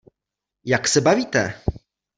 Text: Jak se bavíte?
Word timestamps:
Jak 0.65 0.87
se 0.87 1.01
bavíte? 1.01 1.59